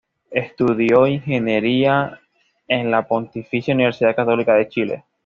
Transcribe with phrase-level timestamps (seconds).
[0.31, 2.19] Estudió ingeniería
[2.67, 5.05] en la Pontificia Universidad Católica de Chile.